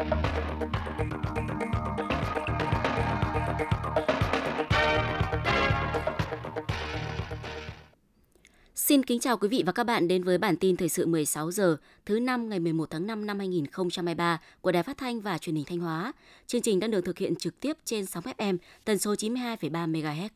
Xin 0.00 0.06
kính 9.02 9.20
chào 9.20 9.36
quý 9.36 9.48
vị 9.48 9.62
và 9.66 9.72
các 9.72 9.84
bạn 9.84 10.08
đến 10.08 10.24
với 10.24 10.38
bản 10.38 10.56
tin 10.56 10.76
thời 10.76 10.88
sự 10.88 11.06
16 11.06 11.50
giờ 11.50 11.76
thứ 12.06 12.20
năm 12.20 12.48
ngày 12.48 12.60
11 12.60 12.90
tháng 12.90 13.06
5 13.06 13.26
năm 13.26 13.38
2023 13.38 14.40
của 14.60 14.72
Đài 14.72 14.82
Phát 14.82 14.98
thanh 14.98 15.20
và 15.20 15.38
Truyền 15.38 15.56
hình 15.56 15.64
Thanh 15.64 15.78
Hóa. 15.78 16.12
Chương 16.46 16.62
trình 16.62 16.80
đang 16.80 16.90
được 16.90 17.04
thực 17.04 17.18
hiện 17.18 17.36
trực 17.36 17.60
tiếp 17.60 17.76
trên 17.84 18.06
sóng 18.06 18.24
FM 18.24 18.58
tần 18.84 18.98
số 18.98 19.14
92,3 19.14 19.92
MHz. 19.92 20.28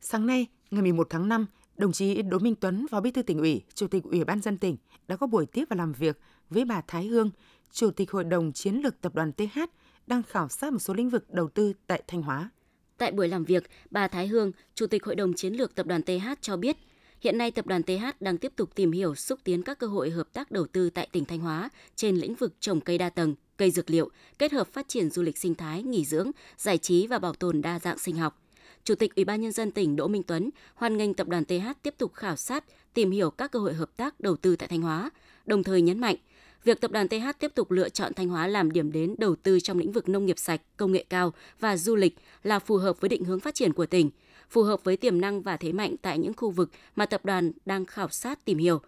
Sáng 0.00 0.26
nay, 0.26 0.46
ngày 0.70 0.82
11 0.82 1.06
tháng 1.10 1.28
5, 1.28 1.46
đồng 1.76 1.92
chí 1.92 2.22
Đỗ 2.22 2.38
Minh 2.38 2.54
Tuấn, 2.54 2.86
Phó 2.90 3.00
Bí 3.00 3.10
thư 3.10 3.22
tỉnh 3.22 3.38
ủy, 3.38 3.62
Chủ 3.74 3.86
tịch 3.86 4.04
Ủy 4.04 4.24
ban 4.24 4.40
dân 4.40 4.58
tỉnh 4.58 4.76
đã 5.08 5.16
có 5.16 5.26
buổi 5.26 5.46
tiếp 5.46 5.64
và 5.70 5.76
làm 5.76 5.92
việc 5.92 6.18
với 6.50 6.64
bà 6.64 6.80
Thái 6.80 7.06
Hương, 7.06 7.30
Chủ 7.72 7.90
tịch 7.90 8.10
Hội 8.10 8.24
đồng 8.24 8.52
Chiến 8.52 8.74
lược 8.74 9.00
Tập 9.00 9.14
đoàn 9.14 9.32
TH 9.32 9.58
đang 10.06 10.22
khảo 10.22 10.48
sát 10.48 10.72
một 10.72 10.78
số 10.78 10.94
lĩnh 10.94 11.10
vực 11.10 11.30
đầu 11.30 11.48
tư 11.48 11.72
tại 11.86 12.02
Thanh 12.06 12.22
Hóa. 12.22 12.50
Tại 12.98 13.12
buổi 13.12 13.28
làm 13.28 13.44
việc, 13.44 13.70
bà 13.90 14.08
Thái 14.08 14.26
Hương, 14.26 14.52
Chủ 14.74 14.86
tịch 14.86 15.04
Hội 15.04 15.14
đồng 15.14 15.34
Chiến 15.34 15.54
lược 15.54 15.74
Tập 15.74 15.86
đoàn 15.86 16.02
TH 16.02 16.28
cho 16.40 16.56
biết– 16.56 16.76
Hiện 17.22 17.38
nay, 17.38 17.50
tập 17.50 17.66
đoàn 17.66 17.82
TH 17.82 18.04
đang 18.20 18.38
tiếp 18.38 18.52
tục 18.56 18.74
tìm 18.74 18.92
hiểu 18.92 19.14
xúc 19.14 19.38
tiến 19.44 19.62
các 19.62 19.78
cơ 19.78 19.86
hội 19.86 20.10
hợp 20.10 20.32
tác 20.32 20.50
đầu 20.50 20.66
tư 20.66 20.90
tại 20.90 21.08
tỉnh 21.12 21.24
Thanh 21.24 21.38
Hóa 21.38 21.70
trên 21.96 22.16
lĩnh 22.16 22.34
vực 22.34 22.54
trồng 22.60 22.80
cây 22.80 22.98
đa 22.98 23.10
tầng, 23.10 23.34
cây 23.56 23.70
dược 23.70 23.90
liệu, 23.90 24.10
kết 24.38 24.52
hợp 24.52 24.68
phát 24.72 24.88
triển 24.88 25.10
du 25.10 25.22
lịch 25.22 25.38
sinh 25.38 25.54
thái, 25.54 25.82
nghỉ 25.82 26.04
dưỡng, 26.04 26.30
giải 26.56 26.78
trí 26.78 27.06
và 27.06 27.18
bảo 27.18 27.32
tồn 27.32 27.62
đa 27.62 27.78
dạng 27.78 27.98
sinh 27.98 28.16
học. 28.16 28.42
Chủ 28.84 28.94
tịch 28.94 29.14
Ủy 29.14 29.24
ban 29.24 29.40
nhân 29.40 29.52
dân 29.52 29.70
tỉnh 29.70 29.96
Đỗ 29.96 30.08
Minh 30.08 30.22
Tuấn 30.22 30.50
hoan 30.74 30.96
nghênh 30.96 31.14
tập 31.14 31.28
đoàn 31.28 31.44
TH 31.44 31.82
tiếp 31.82 31.94
tục 31.98 32.14
khảo 32.14 32.36
sát, 32.36 32.64
tìm 32.94 33.10
hiểu 33.10 33.30
các 33.30 33.52
cơ 33.52 33.58
hội 33.58 33.74
hợp 33.74 33.96
tác 33.96 34.20
đầu 34.20 34.36
tư 34.36 34.56
tại 34.56 34.68
Thanh 34.68 34.82
Hóa, 34.82 35.10
đồng 35.46 35.62
thời 35.62 35.82
nhấn 35.82 35.98
mạnh 35.98 36.16
việc 36.64 36.80
tập 36.80 36.90
đoàn 36.90 37.08
TH 37.08 37.26
tiếp 37.38 37.54
tục 37.54 37.70
lựa 37.70 37.88
chọn 37.88 38.14
Thanh 38.14 38.28
Hóa 38.28 38.46
làm 38.46 38.70
điểm 38.70 38.92
đến 38.92 39.14
đầu 39.18 39.36
tư 39.36 39.60
trong 39.60 39.78
lĩnh 39.78 39.92
vực 39.92 40.08
nông 40.08 40.26
nghiệp 40.26 40.38
sạch, 40.38 40.60
công 40.76 40.92
nghệ 40.92 41.04
cao 41.08 41.32
và 41.60 41.76
du 41.76 41.96
lịch 41.96 42.16
là 42.42 42.58
phù 42.58 42.76
hợp 42.76 43.00
với 43.00 43.08
định 43.08 43.24
hướng 43.24 43.40
phát 43.40 43.54
triển 43.54 43.72
của 43.72 43.86
tỉnh, 43.86 44.10
phù 44.50 44.62
hợp 44.62 44.84
với 44.84 44.96
tiềm 44.96 45.20
năng 45.20 45.42
và 45.42 45.56
thế 45.56 45.72
mạnh 45.72 45.96
tại 46.02 46.18
những 46.18 46.32
khu 46.36 46.50
vực 46.50 46.70
mà 46.96 47.06
tập 47.06 47.24
đoàn 47.24 47.52
đang 47.66 47.84
khảo 47.84 48.08
sát 48.08 48.44
tìm 48.44 48.58
hiểu. 48.58 48.80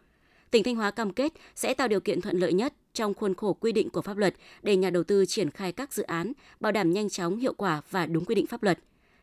Tỉnh 0.51 0.63
Thanh 0.63 0.77
Hóa 0.77 0.91
cam 0.91 1.13
kết 1.13 1.33
sẽ 1.55 1.75
tạo 1.75 1.89
điều 1.89 2.01
kiện 2.01 2.21
thuận 2.21 2.39
lợi 2.39 2.53
nhất 2.53 2.75
trong 2.93 3.15
khuôn 3.15 3.35
khổ 3.35 3.53
quy 3.53 3.73
định 3.73 3.91
của 3.91 4.03
pháp 4.03 4.17
luật 4.17 4.35
để 4.63 4.77
nhà 4.77 4.91
đầu 4.91 5.05
tư 5.05 5.27
triển 5.27 5.51
khai 5.51 5.73
các 5.73 5.93
dự 5.93 6.03
án, 6.03 6.33
bảo 6.61 6.73
đảm 6.73 6.93
nhanh 6.93 7.09
chóng, 7.09 7.37
hiệu 7.37 7.55
quả 7.55 7.83
và 7.91 8.07
đúng 8.07 8.25
quy 8.25 8.35
định 8.35 8.47
pháp 8.47 8.63
luật. 8.63 8.79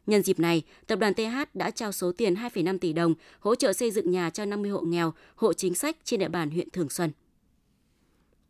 Nhân 0.07 0.23
dịp 0.23 0.39
này, 0.39 0.63
tập 0.87 0.99
đoàn 0.99 1.13
TH 1.13 1.37
đã 1.53 1.71
trao 1.71 1.91
số 1.91 2.11
tiền 2.11 2.33
2,5 2.33 2.77
tỷ 2.77 2.93
đồng 2.93 3.13
hỗ 3.39 3.55
trợ 3.55 3.73
xây 3.73 3.91
dựng 3.91 4.11
nhà 4.11 4.29
cho 4.29 4.45
50 4.45 4.71
hộ 4.71 4.81
nghèo, 4.81 5.13
hộ 5.35 5.53
chính 5.53 5.75
sách 5.75 5.97
trên 6.03 6.19
địa 6.19 6.27
bàn 6.27 6.49
huyện 6.49 6.69
Thường 6.69 6.89
Xuân. 6.89 7.11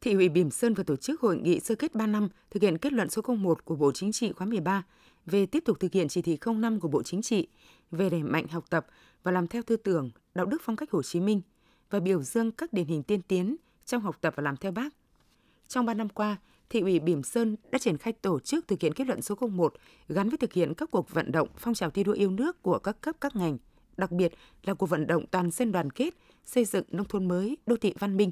Thị 0.01 0.13
ủy 0.13 0.29
Bỉm 0.29 0.51
Sơn 0.51 0.73
vừa 0.73 0.83
tổ 0.83 0.95
chức 0.95 1.21
hội 1.21 1.37
nghị 1.37 1.59
sơ 1.59 1.75
kết 1.75 1.95
3 1.95 2.07
năm 2.07 2.29
thực 2.51 2.63
hiện 2.63 2.77
kết 2.77 2.93
luận 2.93 3.09
số 3.09 3.21
01 3.21 3.65
của 3.65 3.75
Bộ 3.75 3.91
Chính 3.91 4.11
trị 4.11 4.31
khóa 4.31 4.47
13 4.47 4.83
về 5.25 5.45
tiếp 5.45 5.63
tục 5.65 5.79
thực 5.79 5.91
hiện 5.91 6.07
chỉ 6.07 6.21
thị 6.21 6.37
05 6.45 6.79
của 6.79 6.87
Bộ 6.87 7.03
Chính 7.03 7.21
trị 7.21 7.47
về 7.91 8.09
đẩy 8.09 8.23
mạnh 8.23 8.47
học 8.47 8.65
tập 8.69 8.87
và 9.23 9.31
làm 9.31 9.47
theo 9.47 9.61
tư 9.63 9.77
tưởng, 9.77 10.09
đạo 10.35 10.45
đức 10.45 10.61
phong 10.65 10.75
cách 10.75 10.91
Hồ 10.91 11.03
Chí 11.03 11.19
Minh 11.19 11.41
và 11.89 11.99
biểu 11.99 12.21
dương 12.21 12.51
các 12.51 12.73
điển 12.73 12.85
hình 12.85 13.03
tiên 13.03 13.21
tiến 13.21 13.55
trong 13.85 14.01
học 14.01 14.17
tập 14.21 14.33
và 14.37 14.43
làm 14.43 14.57
theo 14.57 14.71
bác. 14.71 14.93
Trong 15.67 15.85
3 15.85 15.93
năm 15.93 16.09
qua, 16.09 16.37
Thị 16.69 16.79
ủy 16.79 16.99
Bỉm 16.99 17.23
Sơn 17.23 17.55
đã 17.71 17.79
triển 17.79 17.97
khai 17.97 18.13
tổ 18.13 18.39
chức 18.39 18.67
thực 18.67 18.81
hiện 18.81 18.93
kết 18.93 19.07
luận 19.07 19.21
số 19.21 19.35
01 19.35 19.73
gắn 20.09 20.29
với 20.29 20.37
thực 20.37 20.53
hiện 20.53 20.73
các 20.73 20.91
cuộc 20.91 21.09
vận 21.09 21.31
động 21.31 21.47
phong 21.57 21.73
trào 21.73 21.89
thi 21.89 22.03
đua 22.03 22.13
yêu 22.13 22.31
nước 22.31 22.63
của 22.63 22.79
các 22.79 23.01
cấp 23.01 23.15
các 23.21 23.35
ngành, 23.35 23.57
đặc 23.97 24.11
biệt 24.11 24.33
là 24.63 24.73
cuộc 24.73 24.89
vận 24.89 25.07
động 25.07 25.25
toàn 25.31 25.51
dân 25.51 25.71
đoàn 25.71 25.91
kết, 25.91 26.13
xây 26.45 26.65
dựng 26.65 26.85
nông 26.91 27.07
thôn 27.07 27.27
mới, 27.27 27.57
đô 27.65 27.75
thị 27.75 27.93
văn 27.99 28.17
minh 28.17 28.31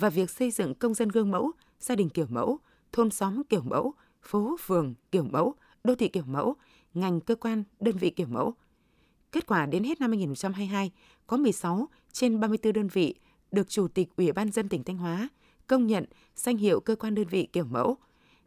và 0.00 0.10
việc 0.10 0.30
xây 0.30 0.50
dựng 0.50 0.74
công 0.74 0.94
dân 0.94 1.08
gương 1.08 1.30
mẫu, 1.30 1.52
gia 1.80 1.94
đình 1.94 2.08
kiểu 2.08 2.26
mẫu, 2.28 2.58
thôn 2.92 3.10
xóm 3.10 3.42
kiểu 3.44 3.62
mẫu, 3.62 3.94
phố 4.22 4.56
phường 4.60 4.94
kiểu 5.12 5.24
mẫu, 5.24 5.54
đô 5.84 5.94
thị 5.94 6.08
kiểu 6.08 6.24
mẫu, 6.26 6.56
ngành 6.94 7.20
cơ 7.20 7.34
quan, 7.34 7.64
đơn 7.80 7.96
vị 7.96 8.10
kiểu 8.10 8.26
mẫu. 8.26 8.54
Kết 9.32 9.46
quả 9.46 9.66
đến 9.66 9.84
hết 9.84 10.00
năm 10.00 10.10
2022, 10.10 10.90
có 11.26 11.36
16 11.36 11.88
trên 12.12 12.40
34 12.40 12.72
đơn 12.72 12.88
vị 12.88 13.14
được 13.52 13.68
Chủ 13.68 13.88
tịch 13.88 14.08
Ủy 14.16 14.32
ban 14.32 14.50
dân 14.50 14.68
tỉnh 14.68 14.84
Thanh 14.84 14.96
Hóa 14.96 15.28
công 15.66 15.86
nhận 15.86 16.04
danh 16.36 16.56
hiệu 16.56 16.80
cơ 16.80 16.96
quan 16.96 17.14
đơn 17.14 17.26
vị 17.26 17.48
kiểu 17.52 17.64
mẫu. 17.64 17.96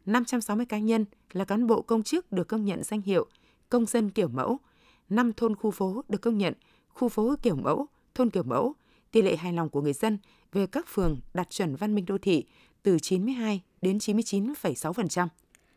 560 0.06 0.66
cá 0.66 0.78
nhân 0.78 1.04
là 1.32 1.44
cán 1.44 1.66
bộ 1.66 1.82
công 1.82 2.02
chức 2.02 2.32
được 2.32 2.48
công 2.48 2.64
nhận 2.64 2.82
danh 2.82 3.00
hiệu 3.00 3.26
công 3.68 3.86
dân 3.86 4.10
kiểu 4.10 4.28
mẫu. 4.28 4.58
5 5.08 5.32
thôn 5.32 5.56
khu 5.56 5.70
phố 5.70 6.02
được 6.08 6.20
công 6.20 6.38
nhận 6.38 6.54
khu 6.88 7.08
phố 7.08 7.34
kiểu 7.42 7.56
mẫu, 7.56 7.86
thôn 8.14 8.30
kiểu 8.30 8.42
mẫu. 8.42 8.74
Tỷ 9.14 9.22
lệ 9.22 9.36
hài 9.36 9.52
lòng 9.52 9.68
của 9.68 9.80
người 9.80 9.92
dân 9.92 10.18
về 10.52 10.66
các 10.66 10.88
phường 10.88 11.18
đạt 11.34 11.50
chuẩn 11.50 11.76
văn 11.76 11.94
minh 11.94 12.04
đô 12.06 12.18
thị 12.18 12.44
từ 12.82 12.98
92 12.98 13.62
đến 13.82 13.98
99,6%. 13.98 15.28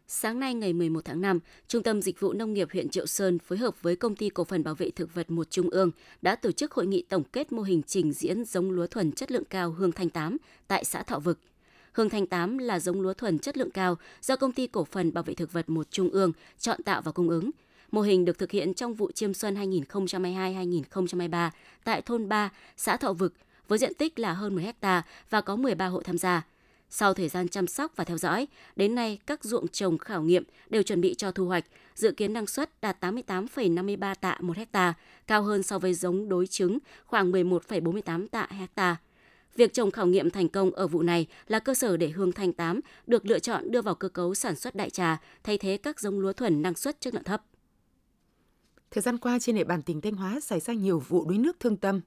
Sáng 0.07 0.39
nay 0.39 0.53
ngày 0.53 0.73
11 0.73 1.05
tháng 1.05 1.21
5, 1.21 1.39
Trung 1.67 1.83
tâm 1.83 2.01
Dịch 2.01 2.19
vụ 2.19 2.33
Nông 2.33 2.53
nghiệp 2.53 2.67
huyện 2.73 2.89
Triệu 2.89 3.05
Sơn 3.05 3.39
phối 3.39 3.57
hợp 3.57 3.81
với 3.81 3.95
Công 3.95 4.15
ty 4.15 4.29
Cổ 4.29 4.43
phần 4.43 4.63
Bảo 4.63 4.75
vệ 4.75 4.89
Thực 4.89 5.13
vật 5.13 5.31
một 5.31 5.49
Trung 5.49 5.69
ương 5.69 5.91
đã 6.21 6.35
tổ 6.35 6.51
chức 6.51 6.71
hội 6.71 6.87
nghị 6.87 7.01
tổng 7.09 7.23
kết 7.23 7.51
mô 7.51 7.61
hình 7.61 7.81
trình 7.83 8.13
diễn 8.13 8.45
giống 8.45 8.71
lúa 8.71 8.87
thuần 8.87 9.11
chất 9.11 9.31
lượng 9.31 9.45
cao 9.49 9.71
Hương 9.71 9.91
Thanh 9.91 10.09
8 10.09 10.37
tại 10.67 10.83
xã 10.85 11.03
Thọ 11.03 11.19
Vực. 11.19 11.39
Hương 11.91 12.09
Thanh 12.09 12.27
8 12.27 12.57
là 12.57 12.79
giống 12.79 13.01
lúa 13.01 13.13
thuần 13.13 13.39
chất 13.39 13.57
lượng 13.57 13.71
cao 13.71 13.95
do 14.21 14.35
Công 14.35 14.51
ty 14.51 14.67
Cổ 14.67 14.83
phần 14.83 15.13
Bảo 15.13 15.23
vệ 15.23 15.33
Thực 15.33 15.53
vật 15.53 15.69
một 15.69 15.91
Trung 15.91 16.09
ương 16.09 16.31
chọn 16.59 16.83
tạo 16.83 17.01
và 17.01 17.11
cung 17.11 17.29
ứng. 17.29 17.51
Mô 17.91 18.01
hình 18.01 18.25
được 18.25 18.37
thực 18.37 18.51
hiện 18.51 18.73
trong 18.73 18.93
vụ 18.93 19.11
chiêm 19.11 19.33
xuân 19.33 19.55
2022-2023 19.71 21.49
tại 21.83 22.01
thôn 22.01 22.29
3, 22.29 22.49
xã 22.77 22.97
Thọ 22.97 23.13
Vực 23.13 23.33
với 23.67 23.79
diện 23.79 23.93
tích 23.93 24.19
là 24.19 24.33
hơn 24.33 24.55
10 24.55 24.73
ha 24.81 25.03
và 25.29 25.41
có 25.41 25.55
13 25.55 25.87
hộ 25.87 26.01
tham 26.01 26.17
gia. 26.17 26.45
Sau 26.89 27.13
thời 27.13 27.29
gian 27.29 27.47
chăm 27.47 27.67
sóc 27.67 27.91
và 27.95 28.03
theo 28.03 28.17
dõi, 28.17 28.47
đến 28.75 28.95
nay 28.95 29.19
các 29.25 29.43
ruộng 29.43 29.67
trồng 29.67 29.97
khảo 29.97 30.23
nghiệm 30.23 30.43
đều 30.69 30.83
chuẩn 30.83 31.01
bị 31.01 31.15
cho 31.15 31.31
thu 31.31 31.45
hoạch, 31.45 31.65
dự 31.95 32.11
kiến 32.11 32.33
năng 32.33 32.47
suất 32.47 32.81
đạt 32.81 33.03
88,53 33.03 34.15
tạ 34.15 34.37
một 34.41 34.57
hecta, 34.57 34.93
cao 35.27 35.43
hơn 35.43 35.63
so 35.63 35.79
với 35.79 35.93
giống 35.93 36.29
đối 36.29 36.47
chứng 36.47 36.77
khoảng 37.05 37.31
11,48 37.31 38.27
tạ 38.27 38.47
hecta. 38.49 38.97
Việc 39.55 39.73
trồng 39.73 39.91
khảo 39.91 40.07
nghiệm 40.07 40.29
thành 40.29 40.49
công 40.49 40.71
ở 40.71 40.87
vụ 40.87 41.01
này 41.01 41.27
là 41.47 41.59
cơ 41.59 41.73
sở 41.73 41.97
để 41.97 42.09
hương 42.09 42.31
thanh 42.31 42.53
8 42.53 42.79
được 43.07 43.25
lựa 43.25 43.39
chọn 43.39 43.71
đưa 43.71 43.81
vào 43.81 43.95
cơ 43.95 44.09
cấu 44.09 44.35
sản 44.35 44.55
xuất 44.55 44.75
đại 44.75 44.89
trà, 44.89 45.17
thay 45.43 45.57
thế 45.57 45.77
các 45.77 45.99
giống 45.99 46.19
lúa 46.19 46.33
thuần 46.33 46.61
năng 46.61 46.75
suất 46.75 47.01
chất 47.01 47.13
lượng 47.13 47.23
thấp. 47.23 47.43
Thời 48.97 49.01
gian 49.01 49.17
qua 49.17 49.39
trên 49.39 49.55
địa 49.55 49.63
bàn 49.63 49.81
tỉnh 49.81 50.01
Thanh 50.01 50.13
Hóa 50.13 50.39
xảy 50.39 50.59
ra 50.59 50.73
nhiều 50.73 50.99
vụ 50.99 51.25
đuối 51.25 51.37
nước 51.37 51.59
thương 51.59 51.77
tâm. 51.77 52.01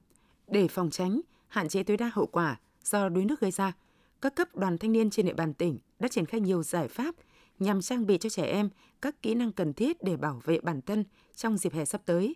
Để 0.47 0.67
phòng 0.67 0.89
tránh, 0.89 1.21
hạn 1.47 1.69
chế 1.69 1.83
tối 1.83 1.97
đa 1.97 2.11
hậu 2.13 2.25
quả 2.25 2.59
do 2.83 3.09
đuối 3.09 3.25
nước 3.25 3.39
gây 3.39 3.51
ra, 3.51 3.73
các 4.21 4.35
cấp 4.35 4.55
đoàn 4.55 4.77
thanh 4.77 4.91
niên 4.91 5.09
trên 5.09 5.25
địa 5.25 5.33
bàn 5.33 5.53
tỉnh 5.53 5.77
đã 5.99 6.07
triển 6.07 6.25
khai 6.25 6.41
nhiều 6.41 6.63
giải 6.63 6.87
pháp 6.87 7.15
nhằm 7.59 7.81
trang 7.81 8.05
bị 8.07 8.17
cho 8.17 8.29
trẻ 8.29 8.43
em 8.43 8.69
các 9.01 9.21
kỹ 9.21 9.35
năng 9.35 9.51
cần 9.51 9.73
thiết 9.73 10.03
để 10.03 10.17
bảo 10.17 10.41
vệ 10.43 10.59
bản 10.59 10.81
thân 10.81 11.03
trong 11.35 11.57
dịp 11.57 11.73
hè 11.73 11.85
sắp 11.85 12.01
tới. 12.05 12.35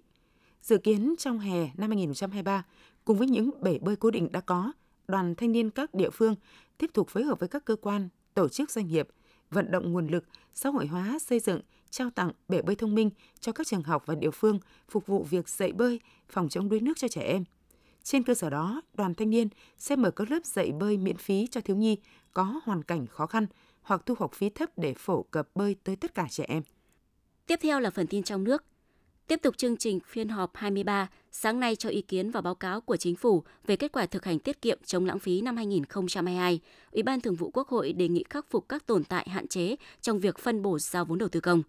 Dự 0.61 0.77
kiến 0.77 1.15
trong 1.17 1.39
hè 1.39 1.69
năm 1.77 1.89
2023, 1.89 2.65
cùng 3.05 3.17
với 3.17 3.27
những 3.27 3.51
bể 3.61 3.79
bơi 3.79 3.95
cố 3.95 4.11
định 4.11 4.31
đã 4.31 4.39
có, 4.39 4.71
đoàn 5.07 5.35
thanh 5.35 5.51
niên 5.51 5.69
các 5.69 5.93
địa 5.93 6.09
phương 6.09 6.35
tiếp 6.77 6.91
tục 6.93 7.09
phối 7.09 7.23
hợp 7.23 7.39
với 7.39 7.49
các 7.49 7.65
cơ 7.65 7.75
quan, 7.75 8.09
tổ 8.33 8.49
chức 8.49 8.71
doanh 8.71 8.87
nghiệp, 8.87 9.07
vận 9.51 9.71
động 9.71 9.93
nguồn 9.93 10.07
lực, 10.07 10.25
xã 10.53 10.69
hội 10.69 10.87
hóa 10.87 11.19
xây 11.19 11.39
dựng, 11.39 11.61
trao 11.89 12.09
tặng 12.09 12.31
bể 12.47 12.61
bơi 12.61 12.75
thông 12.75 12.95
minh 12.95 13.09
cho 13.39 13.51
các 13.51 13.67
trường 13.67 13.83
học 13.83 14.03
và 14.05 14.15
địa 14.15 14.31
phương 14.31 14.59
phục 14.89 15.07
vụ 15.07 15.23
việc 15.23 15.49
dạy 15.49 15.71
bơi, 15.71 15.99
phòng 16.29 16.49
chống 16.49 16.69
đuối 16.69 16.79
nước 16.79 16.97
cho 16.97 17.07
trẻ 17.07 17.21
em. 17.21 17.43
Trên 18.03 18.23
cơ 18.23 18.33
sở 18.33 18.49
đó, 18.49 18.81
đoàn 18.93 19.15
thanh 19.15 19.29
niên 19.29 19.47
sẽ 19.77 19.95
mở 19.95 20.11
các 20.11 20.31
lớp 20.31 20.45
dạy 20.45 20.71
bơi 20.71 20.97
miễn 20.97 21.17
phí 21.17 21.47
cho 21.51 21.61
thiếu 21.61 21.75
nhi 21.75 21.97
có 22.33 22.61
hoàn 22.63 22.83
cảnh 22.83 23.07
khó 23.07 23.25
khăn 23.25 23.47
hoặc 23.81 24.01
thu 24.05 24.15
học 24.19 24.33
phí 24.33 24.49
thấp 24.49 24.69
để 24.77 24.93
phổ 24.97 25.23
cập 25.23 25.49
bơi 25.55 25.75
tới 25.83 25.95
tất 25.95 26.15
cả 26.15 26.27
trẻ 26.29 26.45
em. 26.47 26.63
Tiếp 27.45 27.59
theo 27.61 27.79
là 27.79 27.89
phần 27.89 28.07
tin 28.07 28.23
trong 28.23 28.43
nước. 28.43 28.63
Tiếp 29.27 29.39
tục 29.43 29.57
chương 29.57 29.77
trình 29.77 29.99
phiên 30.07 30.29
họp 30.29 30.55
23, 30.55 31.09
sáng 31.31 31.59
nay 31.59 31.75
cho 31.75 31.89
ý 31.89 32.01
kiến 32.01 32.31
vào 32.31 32.41
báo 32.41 32.55
cáo 32.55 32.81
của 32.81 32.97
Chính 32.97 33.15
phủ 33.15 33.43
về 33.67 33.75
kết 33.75 33.91
quả 33.91 34.05
thực 34.05 34.25
hành 34.25 34.39
tiết 34.39 34.61
kiệm 34.61 34.79
chống 34.85 35.05
lãng 35.05 35.19
phí 35.19 35.41
năm 35.41 35.57
2022, 35.57 36.59
Ủy 36.91 37.03
ban 37.03 37.21
Thường 37.21 37.35
vụ 37.35 37.51
Quốc 37.53 37.67
hội 37.67 37.93
đề 37.93 38.07
nghị 38.07 38.23
khắc 38.29 38.45
phục 38.49 38.69
các 38.69 38.85
tồn 38.85 39.03
tại 39.03 39.29
hạn 39.29 39.47
chế 39.47 39.75
trong 40.01 40.19
việc 40.19 40.39
phân 40.39 40.61
bổ 40.61 40.79
giao 40.79 41.05
vốn 41.05 41.17
đầu 41.17 41.29
tư 41.29 41.39
công. 41.39 41.63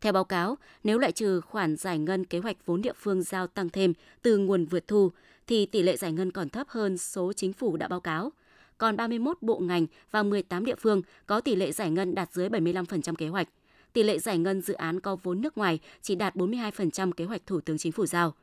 Theo 0.00 0.12
báo 0.12 0.24
cáo, 0.24 0.58
nếu 0.84 0.98
loại 0.98 1.12
trừ 1.12 1.40
khoản 1.40 1.76
giải 1.76 1.98
ngân 1.98 2.24
kế 2.24 2.38
hoạch 2.38 2.56
vốn 2.66 2.82
địa 2.82 2.92
phương 2.96 3.22
giao 3.22 3.46
tăng 3.46 3.68
thêm 3.68 3.92
từ 4.22 4.38
nguồn 4.38 4.64
vượt 4.64 4.88
thu, 4.88 5.10
thì 5.46 5.66
tỷ 5.66 5.82
lệ 5.82 5.96
giải 5.96 6.12
ngân 6.12 6.30
còn 6.30 6.48
thấp 6.48 6.68
hơn 6.68 6.98
số 6.98 7.32
chính 7.32 7.52
phủ 7.52 7.76
đã 7.76 7.88
báo 7.88 8.00
cáo. 8.00 8.32
Còn 8.78 8.96
31 8.96 9.36
bộ 9.40 9.58
ngành 9.58 9.86
và 10.10 10.22
18 10.22 10.64
địa 10.64 10.74
phương 10.74 11.02
có 11.26 11.40
tỷ 11.40 11.56
lệ 11.56 11.72
giải 11.72 11.90
ngân 11.90 12.14
đạt 12.14 12.32
dưới 12.32 12.48
75% 12.48 13.14
kế 13.14 13.28
hoạch. 13.28 13.48
Tỷ 13.92 14.02
lệ 14.02 14.18
giải 14.18 14.38
ngân 14.38 14.60
dự 14.60 14.74
án 14.74 15.00
có 15.00 15.16
vốn 15.22 15.40
nước 15.40 15.58
ngoài 15.58 15.78
chỉ 16.02 16.14
đạt 16.14 16.36
42% 16.36 17.12
kế 17.12 17.24
hoạch 17.24 17.46
Thủ 17.46 17.60
tướng 17.60 17.78
Chính 17.78 17.92
phủ 17.92 18.06
giao. 18.06 18.34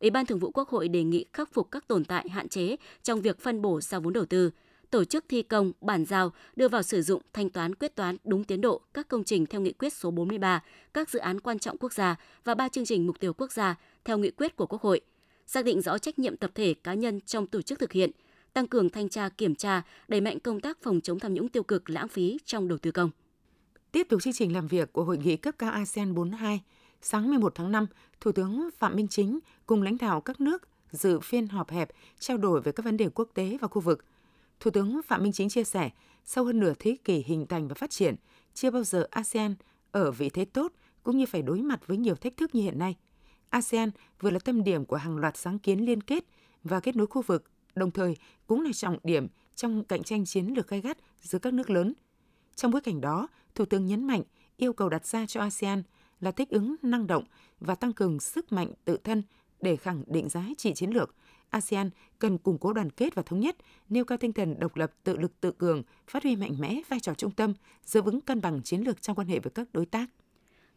Ủy 0.00 0.10
ban 0.10 0.26
Thường 0.26 0.38
vụ 0.38 0.50
Quốc 0.50 0.68
hội 0.68 0.88
đề 0.88 1.04
nghị 1.04 1.24
khắc 1.32 1.52
phục 1.52 1.70
các 1.70 1.88
tồn 1.88 2.04
tại 2.04 2.28
hạn 2.28 2.48
chế 2.48 2.76
trong 3.02 3.20
việc 3.20 3.40
phân 3.40 3.62
bổ 3.62 3.80
giao 3.80 4.00
vốn 4.00 4.12
đầu 4.12 4.24
tư, 4.24 4.50
tổ 4.90 5.04
chức 5.04 5.24
thi 5.28 5.42
công, 5.42 5.72
bản 5.80 6.04
giao, 6.04 6.32
đưa 6.56 6.68
vào 6.68 6.82
sử 6.82 7.02
dụng 7.02 7.22
thanh 7.32 7.50
toán 7.50 7.74
quyết 7.74 7.96
toán 7.96 8.16
đúng 8.24 8.44
tiến 8.44 8.60
độ 8.60 8.80
các 8.94 9.08
công 9.08 9.24
trình 9.24 9.46
theo 9.46 9.60
nghị 9.60 9.72
quyết 9.72 9.92
số 9.92 10.10
43, 10.10 10.62
các 10.94 11.10
dự 11.10 11.18
án 11.18 11.40
quan 11.40 11.58
trọng 11.58 11.78
quốc 11.78 11.92
gia 11.92 12.16
và 12.44 12.54
ba 12.54 12.68
chương 12.68 12.84
trình 12.84 13.06
mục 13.06 13.20
tiêu 13.20 13.32
quốc 13.32 13.52
gia 13.52 13.76
theo 14.04 14.18
nghị 14.18 14.30
quyết 14.30 14.56
của 14.56 14.66
Quốc 14.66 14.82
hội, 14.82 15.00
xác 15.46 15.64
định 15.64 15.80
rõ 15.80 15.98
trách 15.98 16.18
nhiệm 16.18 16.36
tập 16.36 16.50
thể 16.54 16.74
cá 16.74 16.94
nhân 16.94 17.20
trong 17.20 17.46
tổ 17.46 17.62
chức 17.62 17.78
thực 17.78 17.92
hiện, 17.92 18.10
tăng 18.52 18.66
cường 18.66 18.90
thanh 18.90 19.08
tra 19.08 19.28
kiểm 19.28 19.54
tra, 19.54 19.82
đẩy 20.08 20.20
mạnh 20.20 20.40
công 20.40 20.60
tác 20.60 20.78
phòng 20.82 21.00
chống 21.00 21.18
tham 21.18 21.34
nhũng 21.34 21.48
tiêu 21.48 21.62
cực 21.62 21.90
lãng 21.90 22.08
phí 22.08 22.38
trong 22.44 22.68
đầu 22.68 22.78
tư 22.78 22.90
công. 22.90 23.10
Tiếp 23.92 24.06
tục 24.08 24.22
chương 24.22 24.32
trình 24.32 24.54
làm 24.54 24.66
việc 24.66 24.92
của 24.92 25.04
hội 25.04 25.18
nghị 25.18 25.36
cấp 25.36 25.54
cao 25.58 25.72
ASEAN 25.72 26.14
42, 26.14 26.60
sáng 27.02 27.30
11 27.30 27.52
tháng 27.54 27.72
5, 27.72 27.86
Thủ 28.20 28.32
tướng 28.32 28.68
Phạm 28.78 28.96
Minh 28.96 29.08
Chính 29.08 29.38
cùng 29.66 29.82
lãnh 29.82 29.98
đạo 29.98 30.20
các 30.20 30.40
nước 30.40 30.68
dự 30.90 31.20
phiên 31.20 31.48
họp 31.48 31.70
hẹp 31.70 31.90
trao 32.18 32.36
đổi 32.36 32.60
về 32.60 32.72
các 32.72 32.84
vấn 32.84 32.96
đề 32.96 33.08
quốc 33.14 33.28
tế 33.34 33.58
và 33.60 33.68
khu 33.68 33.80
vực. 33.80 34.04
Thủ 34.60 34.70
tướng 34.70 35.00
Phạm 35.02 35.22
Minh 35.22 35.32
Chính 35.32 35.48
chia 35.48 35.64
sẻ, 35.64 35.90
sau 36.24 36.44
hơn 36.44 36.60
nửa 36.60 36.72
thế 36.78 36.96
kỷ 37.04 37.22
hình 37.26 37.46
thành 37.46 37.68
và 37.68 37.74
phát 37.74 37.90
triển, 37.90 38.14
chưa 38.54 38.70
bao 38.70 38.84
giờ 38.84 39.06
ASEAN 39.10 39.54
ở 39.92 40.10
vị 40.10 40.30
thế 40.30 40.44
tốt 40.44 40.72
cũng 41.02 41.18
như 41.18 41.26
phải 41.26 41.42
đối 41.42 41.62
mặt 41.62 41.86
với 41.86 41.96
nhiều 41.96 42.14
thách 42.14 42.36
thức 42.36 42.54
như 42.54 42.62
hiện 42.62 42.78
nay. 42.78 42.96
ASEAN 43.50 43.90
vừa 44.20 44.30
là 44.30 44.38
tâm 44.38 44.64
điểm 44.64 44.84
của 44.84 44.96
hàng 44.96 45.16
loạt 45.16 45.36
sáng 45.36 45.58
kiến 45.58 45.84
liên 45.84 46.00
kết 46.00 46.24
và 46.64 46.80
kết 46.80 46.96
nối 46.96 47.06
khu 47.06 47.22
vực, 47.22 47.44
đồng 47.74 47.90
thời 47.90 48.16
cũng 48.46 48.62
là 48.62 48.72
trọng 48.72 48.98
điểm 49.02 49.26
trong 49.54 49.84
cạnh 49.84 50.02
tranh 50.02 50.24
chiến 50.24 50.46
lược 50.46 50.68
gay 50.68 50.80
gắt 50.80 50.98
giữa 51.20 51.38
các 51.38 51.54
nước 51.54 51.70
lớn. 51.70 51.94
Trong 52.54 52.70
bối 52.70 52.80
cảnh 52.80 53.00
đó, 53.00 53.28
Thủ 53.54 53.64
tướng 53.64 53.86
nhấn 53.86 54.06
mạnh 54.06 54.22
yêu 54.56 54.72
cầu 54.72 54.88
đặt 54.88 55.06
ra 55.06 55.26
cho 55.26 55.40
ASEAN 55.40 55.82
là 56.20 56.30
thích 56.30 56.50
ứng 56.50 56.76
năng 56.82 57.06
động 57.06 57.24
và 57.60 57.74
tăng 57.74 57.92
cường 57.92 58.20
sức 58.20 58.52
mạnh 58.52 58.72
tự 58.84 58.96
thân 59.04 59.22
để 59.60 59.76
khẳng 59.76 60.04
định 60.06 60.28
giá 60.28 60.46
trị 60.58 60.74
chiến 60.74 60.90
lược. 60.90 61.14
ASEAN 61.50 61.90
cần 62.18 62.38
củng 62.38 62.58
cố 62.58 62.72
đoàn 62.72 62.90
kết 62.90 63.14
và 63.14 63.22
thống 63.22 63.40
nhất, 63.40 63.56
nêu 63.88 64.04
cao 64.04 64.18
tinh 64.18 64.32
thần 64.32 64.60
độc 64.60 64.76
lập, 64.76 64.92
tự 65.04 65.16
lực 65.16 65.40
tự 65.40 65.52
cường, 65.52 65.82
phát 66.08 66.22
huy 66.22 66.36
mạnh 66.36 66.54
mẽ 66.58 66.80
vai 66.88 67.00
trò 67.00 67.14
trung 67.14 67.30
tâm, 67.30 67.54
giữ 67.84 68.02
vững 68.02 68.20
cân 68.20 68.40
bằng 68.40 68.62
chiến 68.62 68.80
lược 68.80 69.02
trong 69.02 69.16
quan 69.16 69.28
hệ 69.28 69.38
với 69.38 69.50
các 69.50 69.68
đối 69.72 69.86
tác. 69.86 70.06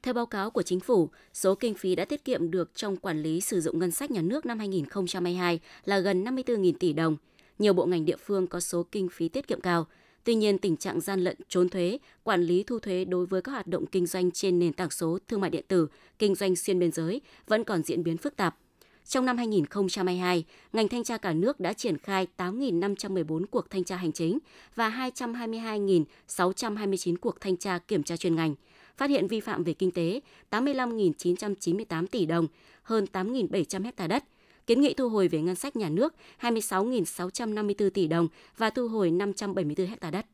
Theo 0.04 0.14
báo 0.14 0.26
cáo 0.26 0.50
của 0.50 0.62
chính 0.62 0.80
phủ, 0.80 1.10
số 1.34 1.56
kinh 1.56 1.76
phí 1.76 1.96
đã 1.96 2.06
tiết 2.06 2.26
kiệm 2.26 2.52
được 2.52 2.72
trong 2.76 2.98
quản 2.98 3.22
lý 3.22 3.42
sử 3.42 3.62
dụng 3.62 3.80
ngân 3.80 3.92
sách 3.92 4.12
nhà 4.12 4.22
nước 4.22 4.46
năm 4.46 4.60
2022 4.60 5.60
là 5.86 6.00
gần 6.00 6.24
54.000 6.24 6.74
tỷ 6.80 6.94
đồng. 6.94 7.18
Nhiều 7.60 7.74
bộ 7.74 7.86
ngành 7.86 8.06
địa 8.06 8.18
phương 8.18 8.48
có 8.48 8.60
số 8.60 8.84
kinh 8.92 9.10
phí 9.10 9.30
tiết 9.30 9.48
kiệm 9.48 9.62
cao. 9.62 9.88
Tuy 10.24 10.36
nhiên, 10.36 10.58
tình 10.58 10.78
trạng 10.78 11.02
gian 11.02 11.20
lận 11.20 11.38
trốn 11.50 11.70
thuế, 11.70 11.98
quản 12.24 12.42
lý 12.42 12.64
thu 12.64 12.80
thuế 12.80 13.06
đối 13.06 13.26
với 13.26 13.42
các 13.42 13.52
hoạt 13.52 13.68
động 13.68 13.86
kinh 13.86 14.06
doanh 14.06 14.32
trên 14.32 14.60
nền 14.60 14.74
tảng 14.74 14.90
số 14.90 15.20
thương 15.28 15.42
mại 15.42 15.50
điện 15.50 15.66
tử, 15.68 15.88
kinh 16.20 16.36
doanh 16.36 16.56
xuyên 16.56 16.80
biên 16.80 16.92
giới 16.92 17.22
vẫn 17.48 17.64
còn 17.64 17.84
diễn 17.84 18.04
biến 18.04 18.18
phức 18.18 18.36
tạp. 18.36 18.58
Trong 19.06 19.26
năm 19.26 19.38
2022, 19.38 20.46
ngành 20.74 20.88
thanh 20.88 21.04
tra 21.04 21.18
cả 21.18 21.34
nước 21.34 21.60
đã 21.60 21.74
triển 21.74 21.98
khai 21.98 22.28
8.514 22.38 23.46
cuộc 23.52 23.70
thanh 23.70 23.84
tra 23.84 23.96
hành 23.96 24.12
chính 24.12 24.40
và 24.76 25.10
222.629 25.16 27.16
cuộc 27.22 27.42
thanh 27.42 27.58
tra 27.58 27.78
kiểm 27.78 28.04
tra 28.04 28.18
chuyên 28.18 28.36
ngành, 28.36 28.56
phát 28.98 29.10
hiện 29.10 29.28
vi 29.28 29.40
phạm 29.40 29.64
về 29.64 29.74
kinh 29.74 29.92
tế 29.92 30.20
85.998 30.52 32.08
tỷ 32.08 32.26
đồng, 32.26 32.48
hơn 32.84 33.06
8.700 33.14 33.84
hectare 33.84 34.08
đất, 34.08 34.24
kiến 34.68 34.82
nghị 34.82 34.94
thu 34.94 35.10
hồi 35.10 35.28
về 35.28 35.42
ngân 35.42 35.56
sách 35.56 35.76
nhà 35.76 35.90
nước 35.90 36.16
26.654 36.42 37.90
tỷ 37.90 38.08
đồng 38.08 38.28
và 38.58 38.70
thu 38.70 38.88
hồi 38.88 39.12
574 39.12 39.88
hectare 39.88 40.12
đất. 40.12 40.26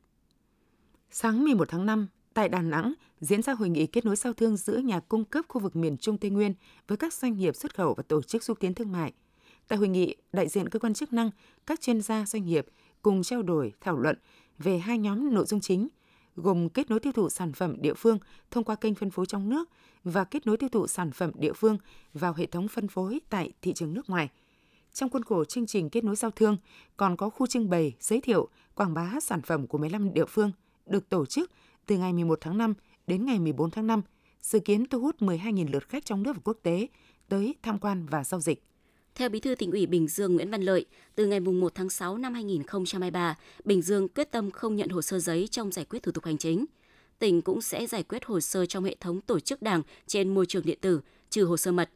Sáng 1.12 1.44
11 1.44 1.70
tháng 1.70 1.86
5, 1.86 2.08
tại 2.40 2.50
Đà 2.50 2.62
Nẵng 2.62 2.94
diễn 3.22 3.42
ra 3.42 3.54
hội 3.54 3.70
nghị 3.70 3.88
kết 3.88 4.06
nối 4.06 4.16
giao 4.16 4.34
thương 4.34 4.58
giữa 4.58 4.78
nhà 4.78 5.00
cung 5.00 5.26
cấp 5.26 5.46
khu 5.48 5.62
vực 5.62 5.76
miền 5.76 5.98
Trung 5.98 6.18
Tây 6.18 6.32
Nguyên 6.32 6.54
với 6.88 6.98
các 6.98 7.14
doanh 7.14 7.38
nghiệp 7.38 7.56
xuất 7.56 7.76
khẩu 7.76 7.94
và 7.94 8.04
tổ 8.04 8.22
chức 8.22 8.44
xúc 8.44 8.58
tiến 8.60 8.74
thương 8.74 8.92
mại. 8.92 9.14
Tại 9.68 9.80
hội 9.80 9.88
nghị, 9.88 10.16
đại 10.34 10.48
diện 10.48 10.70
cơ 10.70 10.80
quan 10.80 10.94
chức 10.94 11.14
năng, 11.14 11.32
các 11.66 11.82
chuyên 11.82 12.02
gia 12.02 12.26
doanh 12.26 12.46
nghiệp 12.46 12.66
cùng 13.02 13.24
trao 13.24 13.42
đổi, 13.42 13.74
thảo 13.82 13.98
luận 13.98 14.18
về 14.58 14.78
hai 14.78 14.98
nhóm 14.98 15.34
nội 15.34 15.46
dung 15.46 15.60
chính, 15.60 15.88
gồm 16.36 16.70
kết 16.70 16.90
nối 16.90 17.00
tiêu 17.00 17.12
thụ 17.12 17.30
sản 17.30 17.54
phẩm 17.54 17.82
địa 17.82 17.94
phương 17.94 18.20
thông 18.52 18.64
qua 18.64 18.76
kênh 18.76 18.96
phân 18.96 19.10
phối 19.10 19.26
trong 19.26 19.50
nước 19.50 19.70
và 20.04 20.24
kết 20.24 20.48
nối 20.48 20.58
tiêu 20.58 20.70
thụ 20.70 20.88
sản 20.88 21.12
phẩm 21.12 21.32
địa 21.36 21.54
phương 21.54 21.78
vào 22.14 22.34
hệ 22.34 22.46
thống 22.46 22.68
phân 22.68 22.88
phối 22.88 23.20
tại 23.30 23.52
thị 23.62 23.74
trường 23.74 23.94
nước 23.94 24.10
ngoài. 24.10 24.30
Trong 24.94 25.10
khuôn 25.10 25.24
khổ 25.24 25.46
chương 25.46 25.66
trình 25.66 25.90
kết 25.90 26.04
nối 26.04 26.16
giao 26.16 26.32
thương, 26.32 26.58
còn 26.98 27.18
có 27.18 27.30
khu 27.30 27.48
trưng 27.48 27.70
bày, 27.70 27.94
giới 28.00 28.22
thiệu, 28.22 28.48
quảng 28.76 28.94
bá 28.94 29.20
sản 29.22 29.42
phẩm 29.42 29.68
của 29.68 29.78
15 29.78 30.14
địa 30.14 30.26
phương 30.26 30.52
được 30.86 31.10
tổ 31.10 31.26
chức 31.26 31.52
từ 31.90 31.98
ngày 31.98 32.14
11 32.14 32.38
tháng 32.42 32.58
5 32.58 32.74
đến 33.08 33.26
ngày 33.26 33.40
14 33.40 33.72
tháng 33.72 33.88
5, 33.88 34.02
dự 34.42 34.60
kiến 34.60 34.86
thu 34.86 35.00
hút 35.00 35.16
12.000 35.20 35.72
lượt 35.72 35.90
khách 35.90 36.06
trong 36.06 36.24
nước 36.24 36.34
và 36.36 36.42
quốc 36.44 36.58
tế 36.64 36.88
tới 37.30 37.56
tham 37.64 37.80
quan 37.80 38.06
và 38.06 38.24
giao 38.24 38.40
dịch. 38.40 38.64
Theo 39.16 39.30
Bí 39.30 39.40
thư 39.40 39.56
tỉnh 39.56 39.72
ủy 39.72 39.86
Bình 39.86 40.08
Dương 40.08 40.36
Nguyễn 40.36 40.52
Văn 40.52 40.62
Lợi, 40.62 40.86
từ 41.16 41.28
ngày 41.28 41.40
1 41.40 41.76
tháng 41.76 41.90
6 41.90 42.18
năm 42.18 42.34
2023, 42.34 43.36
Bình 43.64 43.82
Dương 43.82 44.08
quyết 44.08 44.32
tâm 44.32 44.52
không 44.52 44.76
nhận 44.76 44.90
hồ 44.90 45.02
sơ 45.02 45.20
giấy 45.20 45.48
trong 45.48 45.72
giải 45.72 45.86
quyết 45.86 46.04
thủ 46.04 46.12
tục 46.12 46.26
hành 46.26 46.38
chính. 46.38 46.66
Tỉnh 47.20 47.42
cũng 47.42 47.62
sẽ 47.62 47.88
giải 47.88 48.04
quyết 48.04 48.26
hồ 48.26 48.40
sơ 48.40 48.66
trong 48.66 48.84
hệ 48.84 48.96
thống 49.00 49.22
tổ 49.22 49.40
chức 49.40 49.62
đảng 49.62 49.82
trên 50.08 50.34
môi 50.34 50.46
trường 50.46 50.66
điện 50.66 50.78
tử, 50.82 51.02
trừ 51.30 51.44
hồ 51.44 51.58
sơ 51.58 51.72
mật, 51.72 51.90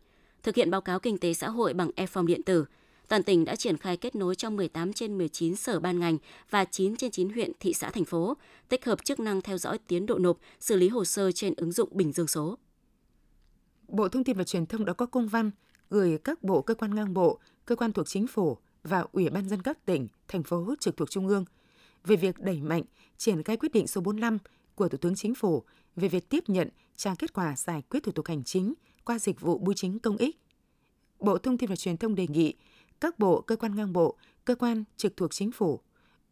thực 0.44 0.56
hiện 0.56 0.72
báo 0.72 0.81
cáo 0.81 1.00
kinh 1.00 1.18
tế 1.18 1.34
xã 1.34 1.50
hội 1.50 1.74
bằng 1.74 1.92
e-form 1.96 2.25
điện 2.25 2.44
tử, 2.44 2.66
toàn 3.07 3.23
tỉnh 3.23 3.45
đã 3.45 3.55
triển 3.55 3.77
khai 3.77 3.97
kết 3.97 4.15
nối 4.15 4.35
trong 4.35 4.55
18 4.55 4.94
trên 4.94 5.17
19 5.17 5.55
sở 5.55 5.79
ban 5.79 6.00
ngành 6.00 6.17
và 6.50 6.65
9 6.65 6.95
trên 6.95 7.11
9 7.11 7.29
huyện, 7.29 7.51
thị 7.59 7.73
xã, 7.73 7.89
thành 7.89 8.05
phố, 8.05 8.38
tích 8.69 8.85
hợp 8.85 9.05
chức 9.05 9.19
năng 9.19 9.41
theo 9.41 9.57
dõi 9.57 9.77
tiến 9.88 10.05
độ 10.05 10.17
nộp, 10.17 10.38
xử 10.59 10.75
lý 10.75 10.89
hồ 10.89 11.05
sơ 11.05 11.31
trên 11.31 11.53
ứng 11.57 11.71
dụng 11.71 11.89
Bình 11.91 12.11
Dương 12.11 12.27
số. 12.27 12.57
Bộ 13.88 14.09
Thông 14.09 14.23
tin 14.23 14.38
và 14.38 14.44
Truyền 14.44 14.65
thông 14.65 14.85
đã 14.85 14.94
có 14.94 15.05
công 15.05 15.27
văn 15.27 15.51
gửi 15.89 16.17
các 16.23 16.44
bộ 16.44 16.61
cơ 16.61 16.73
quan 16.73 16.95
ngang 16.95 17.13
bộ, 17.13 17.39
cơ 17.65 17.75
quan 17.75 17.91
thuộc 17.91 18.07
chính 18.07 18.27
phủ 18.27 18.57
và 18.83 19.05
Ủy 19.11 19.29
ban 19.29 19.50
dân 19.50 19.61
các 19.61 19.85
tỉnh, 19.85 20.07
thành 20.27 20.44
phố 20.44 20.73
trực 20.79 20.97
thuộc 20.97 21.09
Trung 21.09 21.27
ương 21.27 21.45
về 22.03 22.15
việc 22.15 22.39
đẩy 22.39 22.61
mạnh 22.61 22.83
triển 23.17 23.44
khai 23.44 23.57
quyết 23.57 23.73
định 23.73 23.88
số 23.88 24.01
45 24.01 24.38
của 24.75 24.89
Thủ 24.89 24.97
tướng 24.97 25.15
Chính 25.15 25.35
phủ 25.35 25.63
về 25.95 26.07
việc 26.07 26.29
tiếp 26.29 26.44
nhận 26.47 26.69
trả 26.95 27.15
kết 27.15 27.33
quả 27.33 27.55
giải 27.55 27.81
quyết 27.89 28.03
thủ 28.03 28.11
tục 28.11 28.27
hành 28.27 28.44
chính 28.44 28.73
qua 29.05 29.19
dịch 29.19 29.41
vụ 29.41 29.57
bưu 29.57 29.73
chính 29.73 30.00
công 30.00 30.17
ích. 30.17 30.38
Bộ 31.19 31.38
Thông 31.38 31.57
tin 31.57 31.69
và 31.69 31.75
Truyền 31.75 31.97
thông 31.97 32.15
đề 32.15 32.27
nghị 32.27 32.53
các 33.03 33.19
bộ, 33.19 33.41
cơ 33.41 33.55
quan 33.55 33.75
ngang 33.75 33.94
bộ, 33.94 34.15
cơ 34.45 34.55
quan 34.55 34.83
trực 34.97 35.17
thuộc 35.17 35.33
chính 35.33 35.51
phủ, 35.51 35.79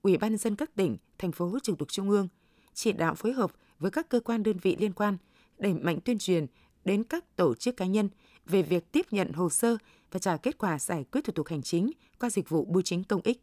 Ủy 0.02 0.18
ban 0.18 0.38
dân 0.38 0.56
các 0.56 0.76
tỉnh, 0.76 0.98
thành 1.18 1.32
phố 1.32 1.58
trực 1.64 1.80
thuộc 1.80 1.92
trung 1.92 2.10
ương 2.10 2.28
chỉ 2.74 2.92
đạo 2.92 3.16
phối 3.16 3.34
hợp 3.34 3.52
với 3.80 3.92
các 3.92 4.10
cơ 4.10 4.20
quan 4.20 4.44
đơn 4.44 4.58
vị 4.62 4.76
liên 4.80 4.94
quan 4.94 5.18
đẩy 5.58 5.74
mạnh 5.74 6.00
tuyên 6.06 6.18
truyền 6.18 6.46
đến 6.86 7.04
các 7.04 7.36
tổ 7.36 7.56
chức 7.56 7.78
cá 7.78 7.86
nhân 7.86 8.10
về 8.46 8.62
việc 8.62 8.92
tiếp 8.92 9.06
nhận 9.12 9.34
hồ 9.34 9.50
sơ 9.50 9.78
và 10.12 10.20
trả 10.20 10.38
kết 10.38 10.58
quả 10.58 10.80
giải 10.80 11.06
quyết 11.12 11.24
thủ 11.24 11.34
tục 11.34 11.48
hành 11.48 11.62
chính 11.62 11.92
qua 12.20 12.30
dịch 12.30 12.50
vụ 12.50 12.66
bưu 12.66 12.82
chính 12.82 13.04
công 13.04 13.22
ích. 13.24 13.42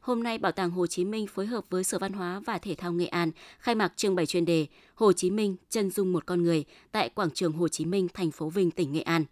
Hôm 0.00 0.22
nay, 0.22 0.38
Bảo 0.38 0.52
tàng 0.52 0.70
Hồ 0.70 0.86
Chí 0.86 1.04
Minh 1.04 1.26
phối 1.26 1.46
hợp 1.46 1.64
với 1.70 1.84
Sở 1.84 1.98
Văn 1.98 2.12
hóa 2.12 2.40
và 2.46 2.58
Thể 2.58 2.74
thao 2.74 2.92
Nghệ 2.92 3.06
An 3.06 3.30
khai 3.58 3.74
mạc 3.74 3.92
trưng 3.96 4.14
bày 4.14 4.26
chuyên 4.26 4.44
đề 4.44 4.66
Hồ 4.94 5.12
Chí 5.12 5.30
Minh 5.30 5.56
chân 5.70 5.90
dung 5.90 6.12
một 6.12 6.26
con 6.26 6.42
người 6.42 6.64
tại 6.92 7.08
quảng 7.08 7.30
trường 7.30 7.52
Hồ 7.52 7.68
Chí 7.68 7.84
Minh, 7.84 8.08
thành 8.14 8.30
phố 8.30 8.48
Vinh, 8.48 8.70
tỉnh 8.70 8.92
Nghệ 8.92 9.00
An. 9.00 9.24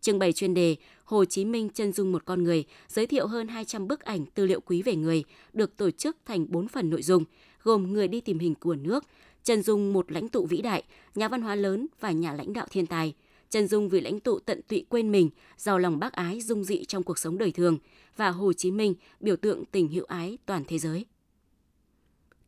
Trưng 0.00 0.18
bày 0.18 0.32
chuyên 0.32 0.54
đề 0.54 0.76
Hồ 1.04 1.24
Chí 1.24 1.44
Minh 1.44 1.68
chân 1.68 1.92
dung 1.92 2.12
một 2.12 2.24
con 2.24 2.44
người, 2.44 2.64
giới 2.88 3.06
thiệu 3.06 3.26
hơn 3.26 3.48
200 3.48 3.88
bức 3.88 4.00
ảnh 4.00 4.26
tư 4.26 4.46
liệu 4.46 4.60
quý 4.60 4.82
về 4.82 4.96
người, 4.96 5.24
được 5.52 5.76
tổ 5.76 5.90
chức 5.90 6.16
thành 6.26 6.46
4 6.48 6.68
phần 6.68 6.90
nội 6.90 7.02
dung, 7.02 7.24
gồm 7.62 7.92
người 7.92 8.08
đi 8.08 8.20
tìm 8.20 8.38
hình 8.38 8.54
của 8.54 8.74
nước, 8.74 9.04
chân 9.44 9.62
dung 9.62 9.92
một 9.92 10.12
lãnh 10.12 10.28
tụ 10.28 10.46
vĩ 10.46 10.62
đại, 10.62 10.82
nhà 11.14 11.28
văn 11.28 11.42
hóa 11.42 11.54
lớn 11.54 11.86
và 12.00 12.10
nhà 12.10 12.32
lãnh 12.32 12.52
đạo 12.52 12.66
thiên 12.70 12.86
tài, 12.86 13.14
chân 13.50 13.68
dung 13.68 13.88
vị 13.88 14.00
lãnh 14.00 14.20
tụ 14.20 14.38
tận 14.38 14.60
tụy 14.68 14.84
quên 14.88 15.12
mình, 15.12 15.30
giàu 15.56 15.78
lòng 15.78 15.98
bác 15.98 16.12
ái 16.12 16.40
dung 16.40 16.64
dị 16.64 16.84
trong 16.84 17.02
cuộc 17.02 17.18
sống 17.18 17.38
đời 17.38 17.52
thường 17.52 17.78
và 18.16 18.30
Hồ 18.30 18.52
Chí 18.52 18.70
Minh, 18.70 18.94
biểu 19.20 19.36
tượng 19.36 19.64
tình 19.64 19.88
hữu 19.88 20.04
ái 20.04 20.38
toàn 20.46 20.64
thế 20.68 20.78
giới. 20.78 21.04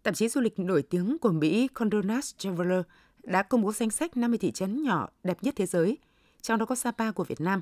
Tạp 0.02 0.16
chí 0.16 0.28
du 0.28 0.40
lịch 0.40 0.59
nổi 0.59 0.83
tiếng 0.83 1.19
của 1.19 1.33
Mỹ 1.33 1.69
Condé 1.75 1.99
Traveler 2.37 2.80
đã 3.23 3.42
công 3.42 3.62
bố 3.62 3.73
danh 3.73 3.90
sách 3.90 4.16
50 4.16 4.38
thị 4.38 4.50
trấn 4.50 4.83
nhỏ 4.83 5.09
đẹp 5.25 5.42
nhất 5.42 5.54
thế 5.57 5.66
giới– 5.66 5.99
trong 6.42 6.59
đó 6.59 6.66
có 6.66 6.75
Sapa 6.75 7.12
của 7.12 7.25
Việt 7.25 7.40
Nam. 7.40 7.61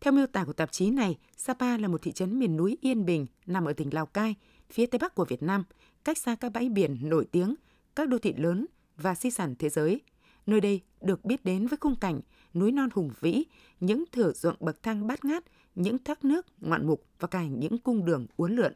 Theo 0.00 0.12
miêu 0.12 0.26
tả 0.26 0.44
của 0.44 0.52
tạp 0.52 0.72
chí 0.72 0.90
này, 0.90 1.18
Sapa 1.36 1.76
là 1.76 1.88
một 1.88 2.02
thị 2.02 2.12
trấn 2.12 2.38
miền 2.38 2.56
núi 2.56 2.78
yên 2.80 3.04
bình 3.04 3.26
nằm 3.46 3.64
ở 3.64 3.72
tỉnh 3.72 3.94
Lào 3.94 4.06
Cai, 4.06 4.34
phía 4.70 4.86
tây 4.86 4.98
bắc 4.98 5.14
của 5.14 5.24
Việt 5.24 5.42
Nam, 5.42 5.64
cách 6.04 6.18
xa 6.18 6.34
các 6.34 6.52
bãi 6.52 6.68
biển 6.68 6.96
nổi 7.08 7.26
tiếng, 7.32 7.54
các 7.96 8.08
đô 8.08 8.18
thị 8.18 8.34
lớn 8.36 8.66
và 8.96 9.14
di 9.14 9.30
sản 9.30 9.54
thế 9.58 9.68
giới. 9.68 10.00
Nơi 10.46 10.60
đây 10.60 10.80
được 11.00 11.24
biết 11.24 11.44
đến 11.44 11.66
với 11.66 11.76
khung 11.80 11.96
cảnh 11.96 12.20
núi 12.54 12.72
non 12.72 12.88
hùng 12.94 13.10
vĩ, 13.20 13.44
những 13.80 14.04
thửa 14.12 14.32
ruộng 14.32 14.56
bậc 14.60 14.82
thang 14.82 15.06
bát 15.06 15.24
ngát, 15.24 15.44
những 15.74 15.98
thác 15.98 16.24
nước 16.24 16.46
ngoạn 16.60 16.86
mục 16.86 17.04
và 17.18 17.28
cả 17.28 17.44
những 17.44 17.78
cung 17.78 18.04
đường 18.04 18.26
uốn 18.36 18.56
lượn. 18.56 18.72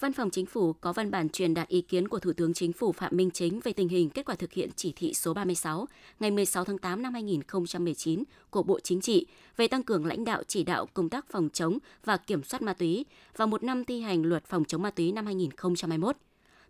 Văn 0.00 0.12
phòng 0.12 0.30
Chính 0.30 0.46
phủ 0.46 0.72
có 0.72 0.92
văn 0.92 1.10
bản 1.10 1.28
truyền 1.28 1.54
đạt 1.54 1.68
ý 1.68 1.80
kiến 1.80 2.08
của 2.08 2.18
Thủ 2.18 2.32
tướng 2.32 2.54
Chính 2.54 2.72
phủ 2.72 2.92
Phạm 2.92 3.16
Minh 3.16 3.30
Chính 3.30 3.60
về 3.60 3.72
tình 3.72 3.88
hình 3.88 4.10
kết 4.10 4.26
quả 4.26 4.34
thực 4.34 4.52
hiện 4.52 4.70
chỉ 4.76 4.92
thị 4.96 5.14
số 5.14 5.34
36 5.34 5.88
ngày 6.20 6.30
16 6.30 6.64
tháng 6.64 6.78
8 6.78 7.02
năm 7.02 7.12
2019 7.12 8.24
của 8.50 8.62
Bộ 8.62 8.80
Chính 8.80 9.00
trị 9.00 9.26
về 9.56 9.68
tăng 9.68 9.82
cường 9.82 10.06
lãnh 10.06 10.24
đạo 10.24 10.42
chỉ 10.46 10.64
đạo 10.64 10.86
công 10.94 11.08
tác 11.08 11.26
phòng 11.30 11.48
chống 11.52 11.78
và 12.04 12.16
kiểm 12.16 12.42
soát 12.42 12.62
ma 12.62 12.72
túy 12.72 13.04
và 13.36 13.46
một 13.46 13.62
năm 13.62 13.84
thi 13.84 14.00
hành 14.00 14.22
luật 14.22 14.44
phòng 14.44 14.64
chống 14.64 14.82
ma 14.82 14.90
túy 14.90 15.12
năm 15.12 15.26
2021. 15.26 16.16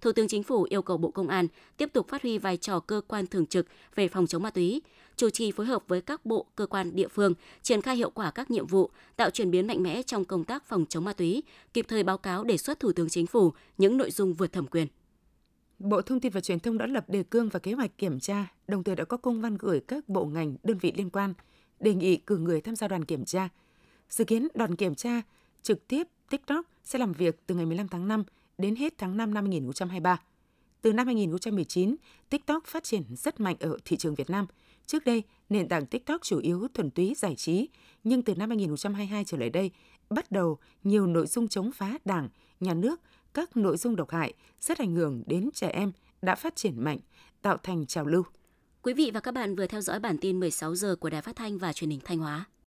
Thủ 0.01 0.13
tướng 0.13 0.29
Chính 0.29 0.43
phủ 0.43 0.67
yêu 0.71 0.83
cầu 0.83 0.97
Bộ 0.97 1.11
Công 1.11 1.29
an 1.29 1.47
tiếp 1.77 1.91
tục 1.93 2.09
phát 2.09 2.23
huy 2.23 2.39
vai 2.39 2.57
trò 2.57 2.81
cơ 2.81 3.01
quan 3.09 3.27
thường 3.27 3.47
trực 3.47 3.67
về 3.95 4.09
phòng 4.09 4.27
chống 4.27 4.43
ma 4.43 4.51
túy, 4.51 4.83
chủ 5.17 5.31
trì 5.31 5.53
phối 5.53 5.67
hợp 5.67 5.83
với 5.89 6.01
các 6.01 6.27
bộ, 6.27 6.47
cơ 6.57 6.67
quan 6.67 6.97
địa 6.97 7.09
phương, 7.09 7.35
triển 7.63 7.83
khai 7.83 7.97
hiệu 7.97 8.11
quả 8.11 8.31
các 8.31 8.51
nhiệm 8.51 8.67
vụ, 8.67 8.91
tạo 9.17 9.31
chuyển 9.31 9.51
biến 9.51 9.67
mạnh 9.67 9.83
mẽ 9.83 10.03
trong 10.03 10.25
công 10.25 10.45
tác 10.45 10.65
phòng 10.65 10.87
chống 10.89 11.05
ma 11.05 11.13
túy, 11.13 11.43
kịp 11.73 11.87
thời 11.89 12.03
báo 12.03 12.19
cáo 12.19 12.45
đề 12.45 12.57
xuất 12.57 12.81
Thủ 12.81 12.93
tướng 12.93 13.09
Chính 13.09 13.27
phủ 13.27 13.53
những 13.79 13.97
nội 13.97 14.11
dung 14.11 14.35
vượt 14.35 14.53
thẩm 14.53 14.67
quyền. 14.67 14.87
Bộ 15.79 16.03
Thông 16.03 16.21
tin 16.21 16.33
và 16.33 16.41
Truyền 16.41 16.61
thông 16.61 16.79
đã 16.79 16.87
lập 16.87 17.11
đề 17.11 17.23
cương 17.23 17.49
và 17.49 17.59
kế 17.59 17.73
hoạch 17.73 17.99
kiểm 17.99 18.21
tra, 18.21 18.47
đồng 18.69 18.85
thời 18.85 18.97
đã 18.97 19.05
có 19.05 19.17
công 19.17 19.41
văn 19.41 19.57
gửi 19.57 19.81
các 19.81 20.09
bộ 20.09 20.25
ngành, 20.25 20.57
đơn 20.63 20.79
vị 20.79 20.93
liên 20.97 21.11
quan, 21.11 21.35
đề 21.81 21.95
nghị 21.95 22.17
cử 22.17 22.37
người 22.37 22.61
tham 22.61 22.77
gia 22.77 22.89
đoàn 22.89 23.05
kiểm 23.05 23.25
tra. 23.25 23.49
Dự 24.11 24.25
kiến 24.25 24.49
đoàn 24.55 24.77
kiểm 24.77 24.95
tra 24.95 25.23
trực 25.63 25.89
tiếp 25.89 26.07
TikTok 26.31 26.67
sẽ 26.85 26.99
làm 26.99 27.13
việc 27.13 27.47
từ 27.47 27.55
ngày 27.55 27.67
15 27.67 27.89
tháng 27.89 28.09
5 28.09 28.25
đến 28.59 28.77
hết 28.77 28.99
tháng 28.99 29.17
5 29.17 29.35
năm 29.35 29.45
2023. 29.45 30.21
Từ 30.83 30.93
năm 30.93 31.07
2019, 31.07 31.97
TikTok 32.31 32.65
phát 32.67 32.85
triển 32.85 33.03
rất 33.17 33.41
mạnh 33.41 33.57
ở 33.61 33.79
thị 33.85 33.97
trường 33.97 34.15
Việt 34.15 34.31
Nam. 34.31 34.47
Trước 34.87 35.05
đây, 35.05 35.23
nền 35.49 35.69
tảng 35.69 35.87
TikTok 35.87 36.23
chủ 36.23 36.39
yếu 36.39 36.69
thuần 36.75 36.91
túy 36.91 37.15
giải 37.17 37.37
trí, 37.37 37.69
nhưng 38.05 38.23
từ 38.23 38.35
năm 38.35 38.51
2022 38.51 39.25
trở 39.25 39.39
lại 39.39 39.51
đây, 39.51 39.71
bắt 40.11 40.31
đầu 40.31 40.59
nhiều 40.85 41.07
nội 41.07 41.27
dung 41.27 41.49
chống 41.49 41.73
phá 41.73 41.99
Đảng, 42.05 42.29
nhà 42.61 42.75
nước, 42.75 43.01
các 43.35 43.57
nội 43.57 43.77
dung 43.77 43.97
độc 43.97 44.11
hại, 44.11 44.33
rất 44.61 44.79
ảnh 44.79 44.95
hưởng 44.95 45.23
đến 45.27 45.51
trẻ 45.55 45.69
em 45.69 45.93
đã 46.23 46.35
phát 46.35 46.57
triển 46.57 46.85
mạnh, 46.85 46.99
tạo 47.43 47.57
thành 47.63 47.87
trào 47.87 48.07
lưu. 48.07 48.23
Quý 48.83 48.95
vị 48.95 49.11
và 49.15 49.21
các 49.21 49.35
bạn 49.35 49.57
vừa 49.57 49.67
theo 49.67 49.81
dõi 49.81 50.01
bản 50.01 50.19
tin 50.19 50.41
16 50.41 50.75
giờ 50.75 50.97
của 50.97 51.11
Đài 51.11 51.23
Phát 51.23 51.37
thanh 51.37 51.59
và 51.59 51.73
Truyền 51.73 51.91
hình 51.91 52.01
Thanh 52.05 52.19
Hóa. 52.19 52.45